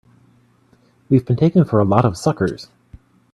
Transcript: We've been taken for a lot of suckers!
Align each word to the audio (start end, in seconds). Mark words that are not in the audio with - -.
We've 1.09 1.23
been 1.23 1.35
taken 1.35 1.63
for 1.63 1.79
a 1.79 1.85
lot 1.85 2.05
of 2.05 2.17
suckers! 2.17 2.69